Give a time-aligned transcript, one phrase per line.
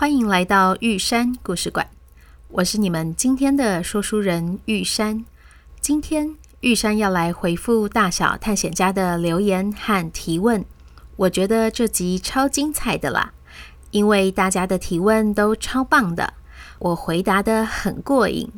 [0.00, 1.88] 欢迎来到玉山故事馆。
[2.50, 5.24] 我是你们今天的说书人玉山。
[5.80, 10.64] 今天玉山要来回复大小探险家的留言和提问。
[11.16, 13.32] 我觉得这集超精彩的啦，
[13.90, 16.34] 因为大家的提问都超棒的，
[16.78, 18.48] 我回答得很过瘾。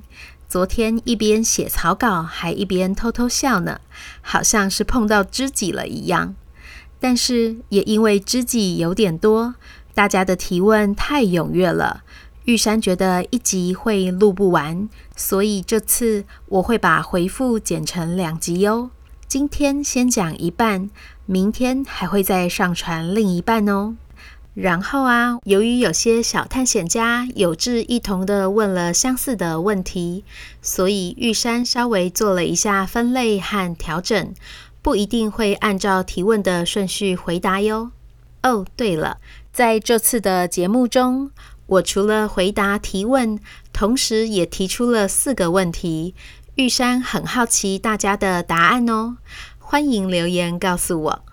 [0.47, 3.81] 昨天一边写草稿，还一边偷偷笑呢，
[4.21, 6.35] 好像是碰到知己了一样。
[7.03, 9.55] 但是也因为知己有点多，
[9.95, 12.03] 大家的提问太踊跃了，
[12.45, 18.91] 玉山觉得一集会录不完，所以这次我会把回复剪成两集哟。
[19.29, 20.91] 今天先讲一半，
[21.27, 23.95] 明天还会再上传另一半哦。
[24.55, 30.25] 然后啊，由于有些小探险家有志一同地问了相似的问题，
[30.61, 34.35] 所以玉山稍微做了一下分类和调整，
[34.83, 37.93] 不一定会按照提问的顺序回答哟。
[38.43, 39.19] 哦，对了，
[39.61, 41.33] 在这次的节目中，
[41.67, 43.39] 我除了回答提问，
[43.75, 46.15] 同时也提出了四个问题。
[46.55, 49.19] 玉山很好奇大家的答案哦，
[49.59, 51.25] 欢迎留言告诉我。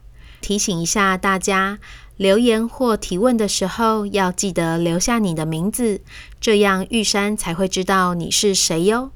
[0.42, 1.80] 提醒一下大家。
[2.18, 6.02] 留言或提问的时候，要记得留下你的名字，
[6.42, 9.12] 这样玉山才会知道你是谁哟。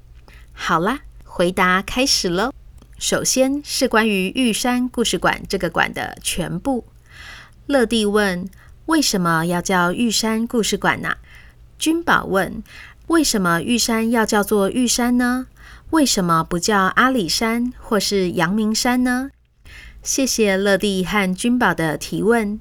[0.53, 2.53] 好啦，回答开始喽。
[2.97, 6.85] 首先是关于玉山故事馆这个馆的全部。
[7.67, 8.49] 乐蒂问：
[8.87, 11.15] 为什么要叫玉山故事馆呢？
[11.77, 12.63] 君宝问：
[13.07, 15.47] 为什么玉山要叫做玉山呢？
[15.91, 19.29] 为什么不叫阿里山或是阳明山呢？
[20.01, 22.59] 谢谢乐蒂和君宝的提问。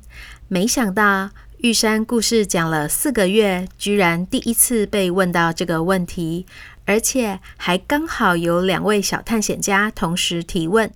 [0.48, 6.44] 没想到玉山故事讲了四个月，居然第一次被问到这个问题，
[6.84, 10.90] 而且还刚好有两位小探险家同时提问。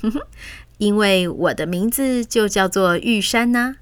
[0.00, 0.20] 哼哼，
[0.78, 3.76] 因为我的名字就叫做玉山呢，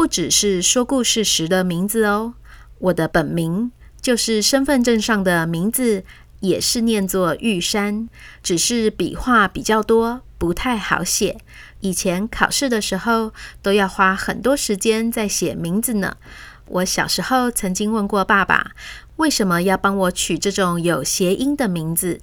[0.00, 2.32] 不只是说故事时的名字哦，
[2.78, 6.04] 我的本名就是身份证上的名字，
[6.40, 8.08] 也是念作玉山，
[8.42, 10.22] 只是笔画比较多。
[10.38, 11.36] 不太好写，
[11.80, 16.16] 以前考试的时候都要花很多时间在写名字呢。
[16.64, 18.70] 我小时候曾经问过爸爸，
[19.16, 22.22] 为什么要帮我取这种有谐音的名字？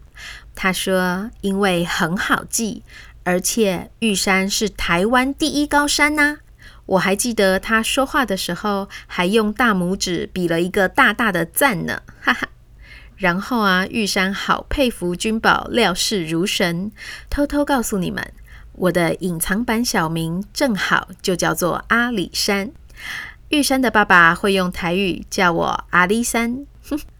[0.55, 2.81] 他说，因为很好记，
[3.23, 6.39] 而且玉山是台湾第一高山呐。
[6.87, 12.47] 我还记得他说话的时候，还用大拇指比了一个大大的赞呢， 哈哈。
[13.17, 16.91] 然后啊，玉山好佩服君宝料事如神。
[17.29, 18.31] 偷偷告诉你们，
[18.73, 22.71] 我的隐藏版小名正好就叫做阿里山。
[23.49, 26.65] 玉山的爸爸会用台语叫我阿里山。
[26.89, 26.99] 哼。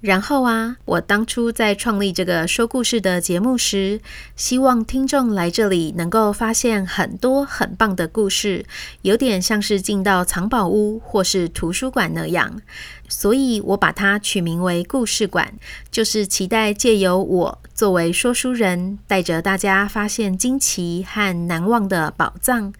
[0.00, 4.00] 然后啊，我当初在创立这个说故事的节目时，
[4.36, 8.64] 希望听众来这里能够发现很多很棒的故事，
[9.02, 12.62] 有点像是进到藏宝屋或是图书馆那样。
[13.08, 15.52] 所以我把它取名为故事馆，
[15.90, 22.72] 就是期待借由我作为说书人，带着大家发现惊奇和难忘的宝藏。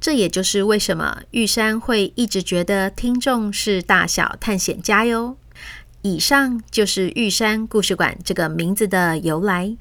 [0.00, 5.36] 这也就是为什么玉山会一直觉得听众是大小探险家哟。
[6.04, 9.76] 以上就是玉山故事馆这个名字的由来。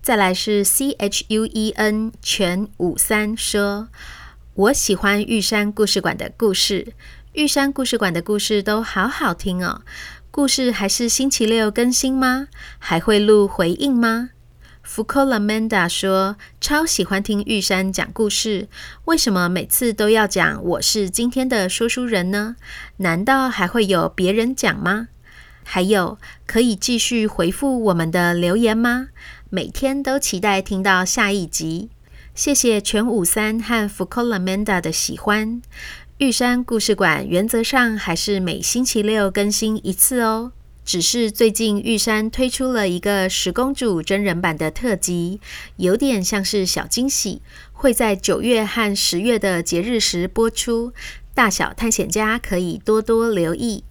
[0.00, 3.88] 再来是 C H U E N 全五三说，
[4.54, 6.94] 我喜欢玉山故事馆的故事，
[7.34, 9.82] 玉山故事馆的故事都好好听哦。
[10.30, 12.48] 故事还是星期六更新吗？
[12.78, 14.30] 还会录回应吗？
[14.82, 18.68] 福柯拉曼达说，超喜欢听玉山讲故事，
[19.04, 22.56] 为什么每次都要讲我是今天的说书人呢？
[22.96, 25.08] 难道还会有别人讲吗？
[25.70, 26.16] 还有，
[26.46, 29.08] 可以继续回复我们的留言吗？
[29.50, 31.90] 每天都期待听到下一集。
[32.34, 35.60] 谢谢全五三和福柯拉曼达的喜欢。
[36.16, 40.52] 玉山故事馆原则上还是每星期六更新一次哦。
[40.86, 45.38] 只是最近玉山推出了一个十公主真人版的特辑，
[45.76, 47.42] 有点像是小惊喜，
[47.74, 50.94] 会在九月和十月的节日时播出。
[51.34, 53.84] 大小探险家可以多多留意。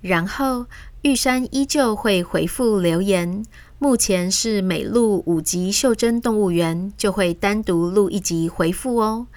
[0.00, 0.66] 然后。
[1.06, 3.44] 玉山依旧会回复留言，
[3.78, 9.28] 目前是每录五集《袖珍动物园》，就会单独录一集回复哦。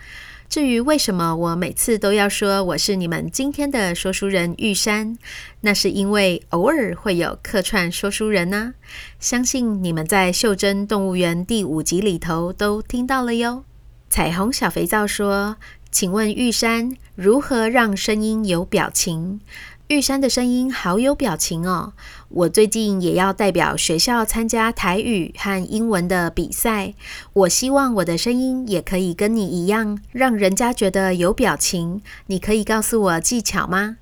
[0.50, 5.16] 至于为什么我每次都要说我是你们今天的说书人玉山，
[5.62, 8.74] 那是因为偶尔会有客串说书人呢、
[9.20, 13.64] 相信你们在《袖珍动物园》第五集里头都听到了哟。
[14.10, 15.58] 彩虹小肥皂说
[15.92, 19.42] ：“请问玉山如何让声音有表情？”
[19.90, 21.94] 玉山的声音好有表情哦！
[22.30, 26.94] 我最近也要代表学校参加台语和英文的比赛，
[27.34, 32.04] 我希望我的声音也可以跟你一样，让人家觉得有表情。
[32.28, 33.98] 你可以告诉我技巧吗？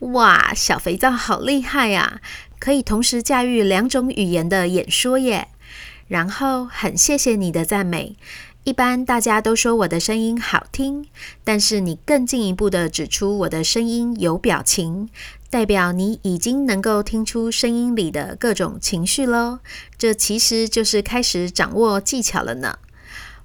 [0.00, 2.20] 哇，小肥皂好厉害呀，
[2.58, 5.48] 可以同时驾驭两种语言的演说耶！
[6.06, 8.16] 然后很谢谢你的赞美。
[8.64, 11.06] 一般大家都说我的声音好听，
[11.44, 15.10] 但是你更进一步的指出我的声音有表情，
[15.50, 19.58] 代表你已经能够听出声音里的各种情绪喽。
[19.98, 22.78] 这其实就是开始掌握技巧了呢。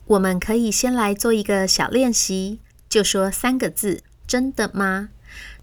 [0.08, 5.10] 我们可以先来做一个小练习，就说三个字：真的吗？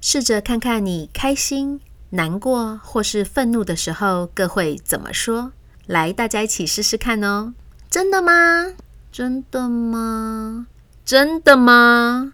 [0.02, 1.80] 试着看看你开心、
[2.10, 5.52] 难过或是愤怒的时候各会怎么说。
[5.86, 7.54] 来，大家一起试试看哦。
[7.88, 8.74] 真的吗？
[9.10, 10.66] 真的吗？
[11.04, 12.32] 真的吗？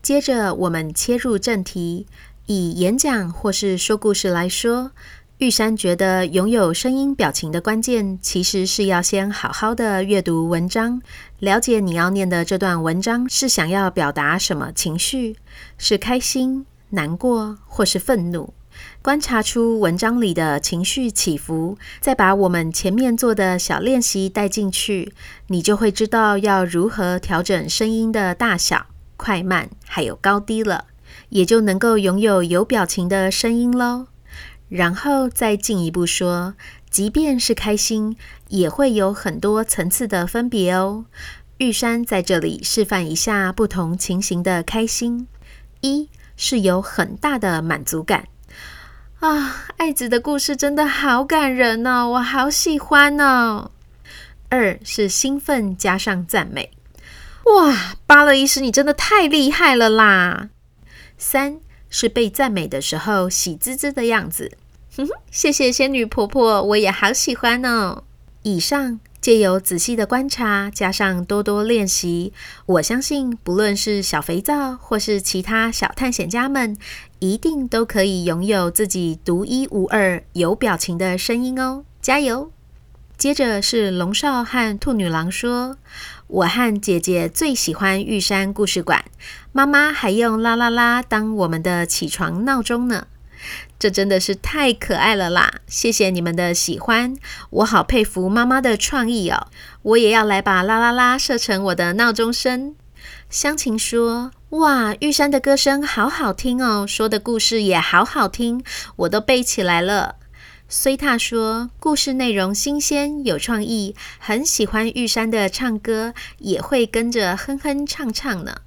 [0.00, 2.06] 接着我们切入正题。
[2.46, 4.92] 以演讲或是说故事来说，
[5.38, 11.02] 玉山觉得拥有声音表情的关键，其实是要先好好的阅读文章，
[11.40, 15.36] 了解你要念的这段文章是想要表达什么情绪，
[15.76, 18.54] 是开心、难过或是愤怒。
[19.02, 25.12] 观察出文章里的情绪起伏，再把我们前面做的小练习带进去，
[25.48, 28.86] 你就会知道要如何调整声音的大小、
[29.16, 30.86] 快慢，还有高低了，
[31.28, 34.06] 也就能够拥有有表情的声音喽。
[34.68, 36.54] 然后再进一步说，
[36.90, 38.16] 即便是开心，
[38.48, 41.04] 也会有很多层次的分别哦。
[41.58, 45.28] 玉山在这里示范一下不同情形的开心：
[45.80, 48.26] 一是有很大的满足感。
[49.20, 53.70] 啊，爱子的故事真的好感人哦，我好喜欢哦。
[54.50, 56.70] 二是兴奋加上赞美，
[57.44, 60.50] 哇，巴勒医师你真的太厉害了啦。
[61.16, 64.52] 三是被赞美的时候喜滋滋的样子，
[64.96, 68.04] 哼哼，谢谢仙女婆婆，我也好喜欢哦。
[68.42, 69.00] 以上。
[69.18, 72.32] 借由仔细的观察，加上多多练习，
[72.66, 76.76] 我相信不论是小肥皂或是其他小探险家们，
[77.18, 81.84] 一定都可以拥有自己独一无二、有表情的声音哦！
[82.00, 82.50] 加油！
[83.16, 85.78] 接着是龙少和兔女郎说
[86.28, 89.06] ：“我和姐姐最喜欢玉山故事馆，
[89.52, 93.06] 妈妈还用啦啦啦当我们的起床闹钟呢。”
[93.78, 95.60] 这真的是太可爱了啦！
[95.66, 97.16] 谢谢你们的喜欢，
[97.50, 99.48] 我好佩服妈妈的创意哦。
[99.82, 102.74] 我也要来把啦啦啦设成我的闹钟声。
[103.36, 108.64] 湘琴说：“哇，玉山的歌声好好听哦，说的故事也好好听，
[108.96, 110.14] 我都背起来了。”
[110.70, 118.62] 崔塔说：“故事内容新鲜有创意，很喜欢玉山的唱歌，也会跟着哼哼唱唱呢。”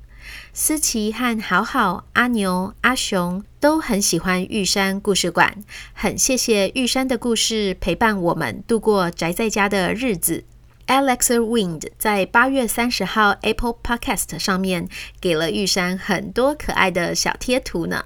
[0.53, 5.63] 思琪和好好、阿牛、阿雄都很喜欢玉山故事馆，
[5.93, 10.43] 很谢谢玉山的故事陪伴我们度过宅在家的日子。
[10.89, 14.89] Alex Wind 在八月三十号 Apple Podcast 上面
[15.21, 18.05] 给了玉山很多可爱的小贴图呢，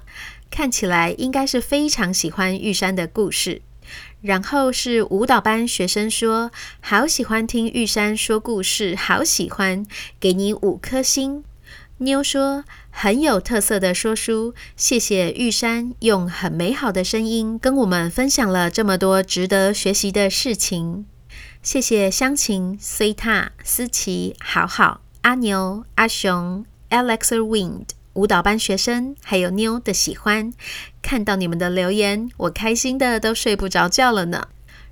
[0.50, 3.62] 看起来应该是非常喜欢玉山的故事。
[4.20, 6.50] 然后是舞蹈班学生说，
[6.82, 9.86] 好喜欢听玉山说故事，好喜欢，
[10.20, 11.42] 给你五颗星。
[11.98, 21.06] 妞说：“很有特色的说书，谢谢玉山用很美好的声音跟我们分享了这么多值得学习的事情。
[21.64, 30.52] 谢谢湘琴、崔塔、思琪、好好、阿牛、阿雄、Alex Wind 舞蹈班学生，还有妞的喜欢。
[31.00, 34.48] 看到你们的留言，我开心的都睡不着觉了呢。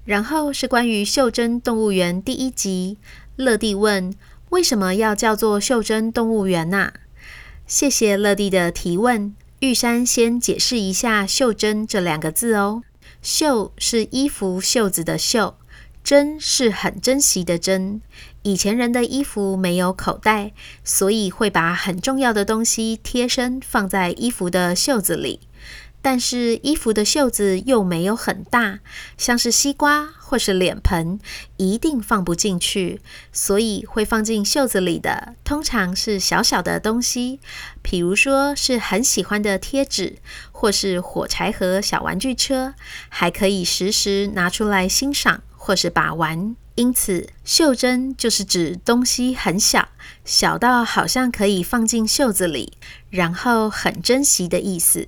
[0.07, 2.97] 然后是关于《袖珍动物园》第一集，
[3.37, 4.15] 乐蒂问。”
[4.49, 6.93] 为什么要叫做袖珍动物园呐？
[7.67, 9.35] 谢谢乐蒂的提问。
[9.61, 12.83] 玉山先解释一下“袖珍”这两个字哦。
[13.21, 15.57] 袖是衣服袖子的袖，
[16.03, 18.01] 珍是很珍惜的珍。
[18.43, 25.41] 以前人的衣服没有口袋，所以会把很重要的东西贴身放在衣服的袖子里。
[26.05, 28.81] 但是衣服的袖子又没有很大，
[29.17, 31.21] 像是西瓜或是脸盆，
[31.59, 33.01] 一定放不进去。
[33.33, 37.39] 所以会放进袖子里的，通常是小小的东西，
[37.83, 40.17] 比如说是很喜欢的贴纸，
[40.51, 42.75] 或是火柴盒、小玩具车，
[43.09, 46.57] 还可以时时拿出来欣赏或是把玩。
[46.75, 49.89] 因此，袖珍就是指东西很小，
[50.25, 52.73] 小到好像可以放进袖子里，
[53.11, 55.07] 然后很珍惜的意思。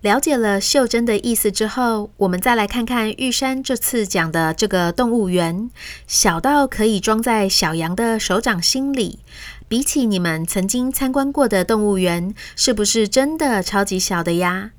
[0.00, 5.70] 了解了袖珍的意思之后，我们再来看看玉山这次讲的这个动物园，
[6.08, 9.20] 小到可以装在小羊的手掌心里。
[9.66, 14.72] 比起你们曾经参观过的动物园，是不是真的超级小的呀？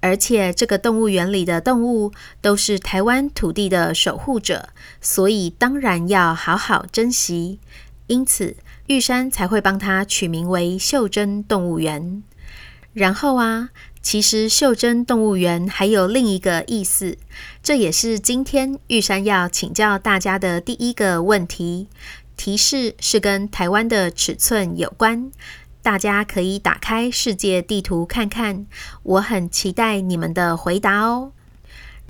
[0.00, 4.68] 而且这个动物园里的动物都是台湾土地的守护者，
[5.00, 7.58] 所以当然要好好珍惜。
[8.06, 12.22] 因此，玉山才会帮它取名为袖珍动物园。
[12.94, 13.68] 然后啊，
[14.00, 17.18] 其实袖珍动物园还有另一个意思，
[17.62, 21.88] 这也是今天玉山要请教大家的第一个问题。
[22.36, 25.32] 提示是跟台湾的尺寸有关。
[25.82, 28.66] 大家可以打开世界地图看看，
[29.02, 31.32] 我很期待你们的回答哦。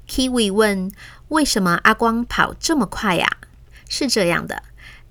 [0.09, 0.91] Kiwi 问：
[1.29, 3.29] 为什么阿光跑这么快呀？
[3.89, 4.63] 是这样的，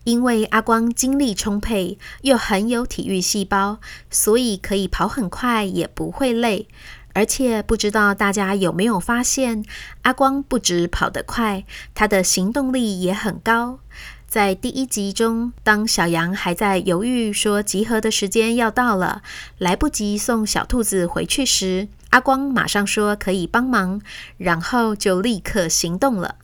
[0.04, 6.68] 因为阿光精力充沛，又很有体育细胞，所以可以跑很快，也不会累。
[7.14, 9.64] 而且不知道大家有没有发现，
[10.04, 13.80] 阿光不止跑得快，他的行动力也很高。
[14.28, 19.22] 在第一集中，当小羊还在犹豫说集合的时间要到了，
[19.58, 24.02] 来不及送小兔子回去时，阿光马上说可以帮忙，
[24.38, 26.36] 然后就立刻行动了。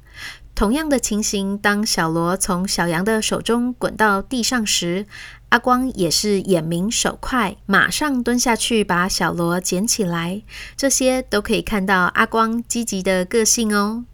[0.56, 5.06] 同样的情形，当小罗从小羊的手中滚到地上时，
[5.50, 10.42] 阿光也是眼明手快，马上蹲下去把小罗捡起来。
[10.78, 14.06] 这些都可以看到阿光积极的个性哦。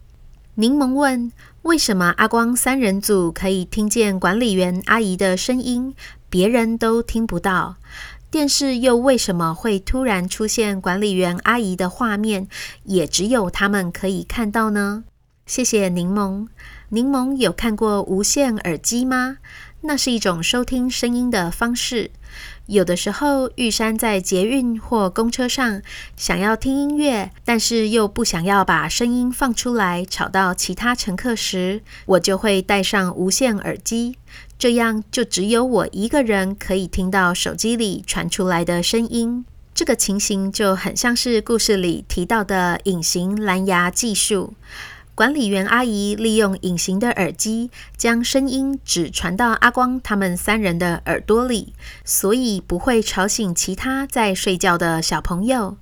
[0.56, 1.30] 柠檬问。
[1.62, 5.94] 为什么阿光三人组可以听见管理员阿姨的声音，
[6.30, 7.76] 别人都听不到？
[8.30, 12.48] 电视又为什么会突然出现管理员阿姨的画面，
[12.84, 15.04] 也只有他们可以看到呢？
[15.44, 16.46] 谢谢柠檬。
[16.88, 19.36] 柠檬有看过无线耳机吗？
[19.82, 22.10] 那是一种收听声音的方式。
[22.70, 25.82] 有的时候，玉山在捷运或公车上
[26.16, 34.16] 想要听音乐，但是又不想要把声音放出来吵到其他乘客时，我就会戴上无线耳机，
[34.56, 39.44] 这样就只有我一个人可以听到手机里传出来的声音。
[39.74, 44.54] 这个情形就很像是故事里提到的隐形蓝牙技术。
[45.20, 51.74] 管理员阿姨利用隐形的耳机，将声音只传到阿光他们三人的耳朵里，
[52.06, 55.76] 所以不会吵醒其他在睡觉的小朋友。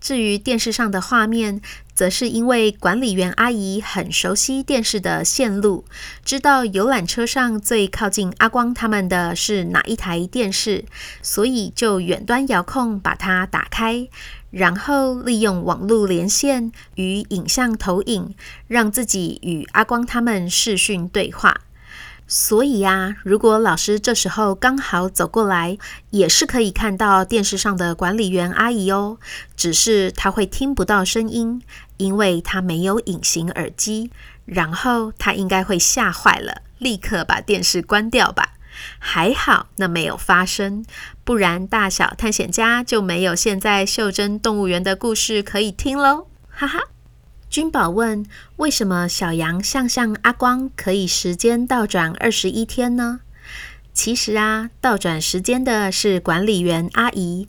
[0.00, 1.60] 至于电视上的画面，
[1.94, 5.84] 则是因为管理员阿姨很熟悉电视的线路，
[6.24, 10.84] 知道游览车上最靠近阿光他们的是哪一台电视，
[11.22, 14.08] 所以就远端遥控把它打开。
[14.50, 18.34] 然后利用网络连线与影像投影，
[18.68, 21.62] 让自己与阿光他们视讯对话。
[22.26, 25.76] 所以呀，如果老师这时候刚好走过来，
[26.10, 29.18] 也是可以看到电视上的管理员阿姨哦。
[29.56, 31.62] 只是他会听不到声音，
[31.98, 34.10] 因为他没有隐形耳机。
[34.46, 38.54] 然后他应该会吓坏了，立刻把电视关掉吧。
[38.98, 40.84] 还好，那没有发生，
[41.24, 46.80] 不然大小探险家就没有现在袖珍动物园的故事可以听喽，哈哈。
[47.54, 53.20] 君宝问：为什么小羊向向阿光可以时间倒转二十一天呢？
[53.92, 57.46] 其实啊，倒转时间的是管理员阿姨。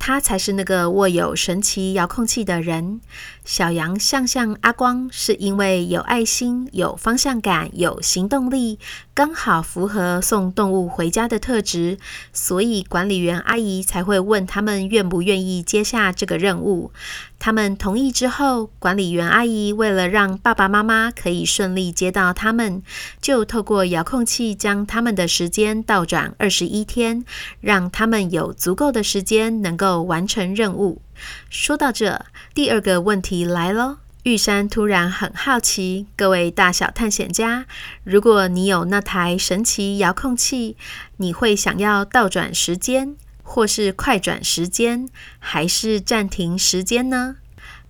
[0.00, 3.00] 她才是那个握有神奇遥控器的人。
[3.44, 8.78] 小羊向向阿光，是因为有爱心、有方向感、有行动力，
[9.12, 11.98] 刚好符合送动物回家的特质，
[12.32, 16.92] 所以管理员阿姨才会问他们愿不愿意接下这个任务。
[17.38, 22.82] 他们同意之后，管理员阿姨为了让爸爸妈妈可以顺利接到他们，
[23.20, 27.24] 就透过遥控器将他们的时间倒转二十一天，
[27.60, 31.00] 让他们有足够的时间能够完成任务。
[31.48, 33.98] 说到这，第二个问题来喽。
[34.24, 37.64] 玉山突然很好奇，各位大小探险家，
[38.02, 40.76] 如果你有那台神奇遥控器，
[41.18, 43.16] 你会想要倒转时间，
[43.48, 47.36] 或是快转时间，还是暂停时间呢？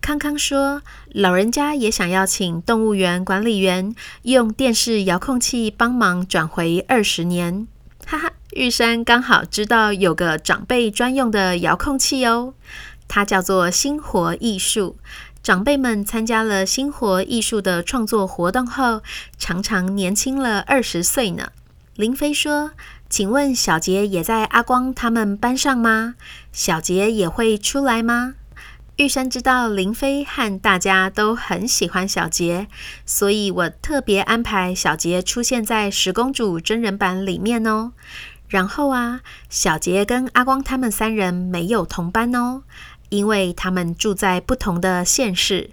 [0.00, 7.66] 康康说，老人家也想要请动物园管理员用电视遥控器帮忙转回二十年。
[8.06, 12.54] 哈哈，玉山刚好知道有个长辈专用的遥控器哦。
[13.08, 14.96] 它叫做星活艺术，
[15.42, 19.02] 长辈们参加了星活艺术的创作活动后，
[19.36, 21.50] 常常年轻了二十岁呢。
[21.96, 22.70] 林飞说
[23.08, 26.14] ：“请问小杰也在阿光他们班上吗？
[26.52, 28.34] 小杰也会出来吗？”
[28.96, 32.66] 玉山知道林飞和大家都很喜欢小杰，
[33.06, 37.92] 所以我特别安排小杰出现在十公主真人版里面哦。
[38.48, 42.64] 然后啊，小杰跟阿光他们三人没有同班哦，
[43.08, 45.70] 因为他们住在不同的县市。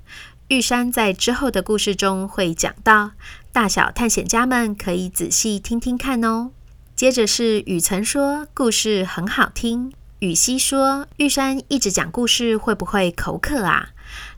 [0.50, 3.13] 玉山在之后的故事中会讲到，
[3.51, 6.51] 大小探险家们可以仔细听听看哦。
[6.96, 9.92] 接着是雨曾说故事很好听。
[10.20, 13.90] 雨熙说：“玉山一直讲故事，会不会口渴啊？”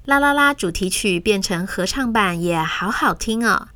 [0.05, 3.67] 啦啦啦，主题曲变成合唱版也好好听哦。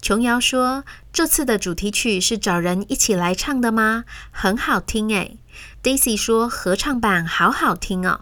[0.00, 4.04] 琼瑶说：“这次的主题曲是找人一起来唱的吗？
[4.30, 5.38] 很好听诶。
[5.82, 8.20] ”Daisy 说：“合唱版好好听哦。”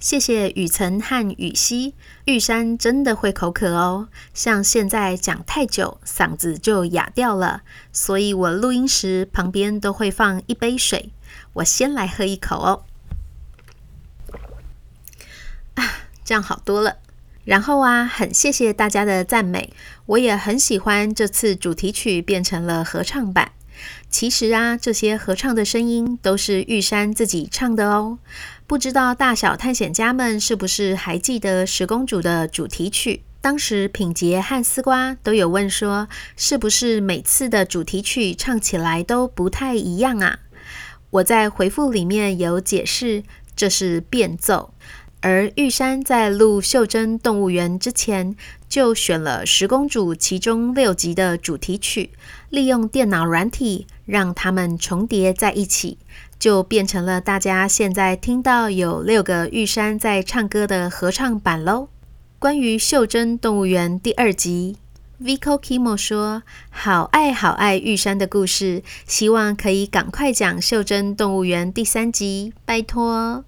[0.00, 1.94] 谢谢雨曾和雨熙。
[2.24, 7.62] 玉山真的会口渴哦，像现在讲太久，嗓子就哑掉了，
[7.92, 11.10] 所以我录音时旁边都会放一杯水。
[11.54, 12.84] 我先来喝一口哦，
[15.74, 15.84] 啊，
[16.24, 16.98] 这样好多了。
[17.44, 19.72] 然后啊，很谢谢大家的赞美，
[20.06, 23.50] 我也很喜欢这次主题曲变成了合唱版。
[24.08, 28.18] 其实啊，这些合唱的声音都是玉山自己唱的哦。
[28.66, 33.22] 不知道大小探险家们是不是还记得十公主的主题曲？
[33.40, 40.40] 当时品杰和丝瓜都有问说，是不是每次的主题曲唱起来都不太一样啊？
[41.10, 43.22] 我在回复里面有解释，
[43.56, 44.74] 这是变奏。
[45.28, 48.34] 而玉山在录《袖珍动物园》之前，
[48.66, 52.08] 就选了十公主其中六集的主题曲，
[52.48, 55.98] 利用电脑软体让它们重叠在一起，
[56.38, 61.90] 就变成了大家现在听到有六个玉山在唱歌的合唱版喽。
[62.38, 64.76] 关于《袖珍动物园》第二集。
[65.22, 73.44] Vico Kimo 说：“好爱好爱玉山的故事，希望可以赶快讲《袖珍动物园》第三集，拜托。”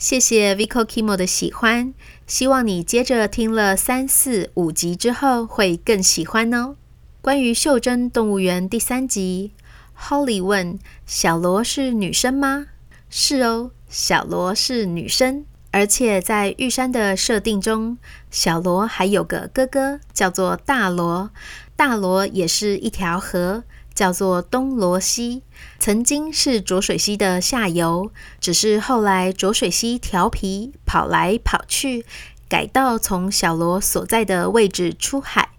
[0.00, 1.92] 谢谢 Vico Kimo 的喜欢，
[2.26, 6.76] 希望你接着听了三四五集之后会更喜欢哦。
[7.20, 9.52] 关于《袖珍动物园》第三集
[10.00, 12.68] ，Holly 问：“小罗是女生吗
[13.10, 17.98] ？”“是哦，小罗是女生。”而且在玉山的设定中，
[18.30, 21.30] 小罗还有个哥哥，叫做大罗。
[21.76, 25.42] 大罗也是一条河，叫做东罗西，
[25.78, 32.04] 曾经是浊水溪的下游，只是后来浊水溪调皮，跑来跑去，
[32.48, 35.50] 改道从小罗所在的位置出海，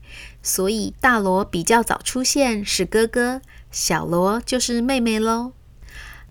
[0.42, 3.42] 所以大罗比较早出现是哥哥，
[3.72, 5.54] 小罗就是妹妹喽。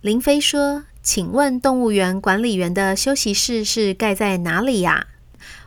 [0.00, 0.84] 林飞说。
[1.02, 5.06] 请问动物园管理员的休息室是盖在哪里呀？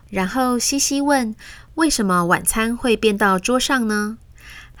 [0.08, 1.34] 然后西西问：
[1.74, 4.18] 为什么晚餐会变到桌上呢？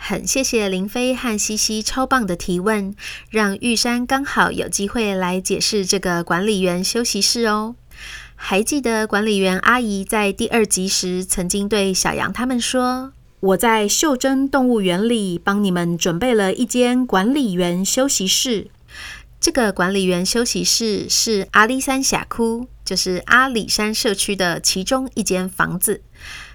[0.06, 2.94] 很谢谢林飞和西西超棒的提问，
[3.30, 7.74] 让玉山刚好有机会来解释这个管理员休息室哦。
[8.36, 18.68] 还记得管理员阿姨在第二集时曾经对小羊他们说：“我在袖珍动物园里帮你们准备了一间管理员休息室。”
[19.40, 26.02] 这个管理员休息室是阿里山峡谷，就是阿里山社区的其中一间房子。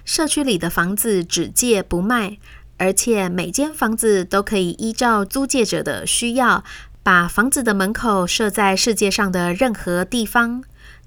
[0.04, 2.38] 社区里的房子只借不卖，
[2.80, 6.64] 而且每间房子都可以依照租借者的需要，
[7.02, 10.64] 把房子的门口设在世界上的任何地方。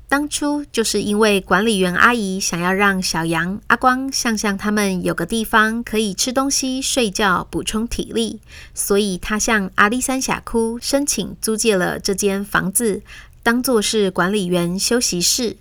[0.07, 8.39] 当初就是因为管理员阿姨想要让小羊、阿光、向向他们有个地方可以吃东西、睡觉、补充体力，
[8.75, 13.01] 所以她向阿里山峡谷申请租借了这间房子，
[13.41, 15.57] 当做是管理员休息室，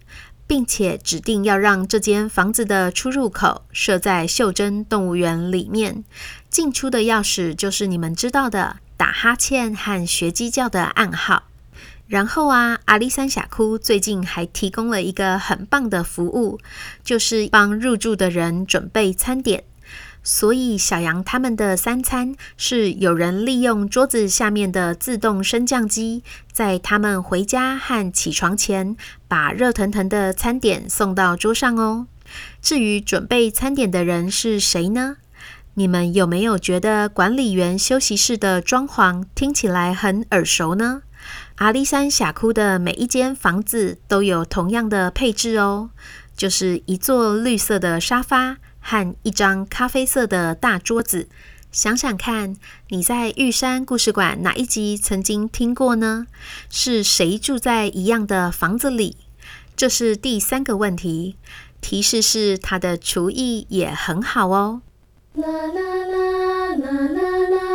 [0.52, 6.04] 并且指定要让这间房子的出入口设在袖珍动物园里面，
[6.50, 11.44] 进出的钥匙就是你们知道的打哈欠和学鸡叫的暗号。
[12.06, 16.60] 然后啊，阿里山峡谷最近还提供了一个很棒的服务，
[17.02, 19.64] 就是帮入住的人准备餐点。
[20.22, 32.06] 所以小羊他们的三餐是有人利用桌子下面的自动升降机，在他们回家和起床前，把热腾腾的餐点送到桌上哦。
[32.60, 35.16] 至于准备餐点的人是谁呢？
[35.74, 41.02] 你们有没有觉得管理员休息室的装潢听起来很耳熟呢？
[41.56, 45.90] 阿里山峡谷的每一间房子都有同样的配置哦，
[46.36, 51.28] 就是一座绿色的沙发和一张咖啡色的大桌子。
[51.70, 52.56] 想想看，
[52.88, 56.26] 你在玉山故事馆哪一集曾经听过呢？
[56.68, 59.16] 是谁住在一样的房子里？
[59.74, 61.36] 这是第三个问题。
[61.80, 64.82] 提示是他的厨艺也很好哦。
[65.34, 67.66] 啦啦啦啦啦啦啦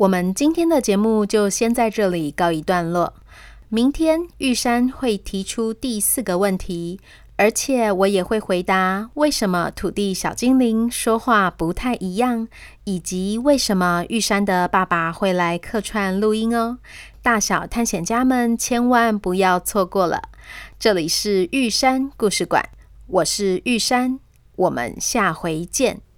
[0.00, 3.12] 我们今天的节目就先在这里告一段落。
[3.68, 6.98] 明天玉山会提出第四个问题，
[7.36, 12.48] 而且我也会回答为什么土地小精灵说话不太一样，
[12.84, 16.78] 以及为什么玉山的爸爸会来客串录音哦。
[17.20, 20.30] 大小探险家们千万不要错过了。
[20.78, 22.66] 这里是玉山故事馆，
[23.06, 24.18] 我是玉山，
[24.56, 26.00] 我们下回见。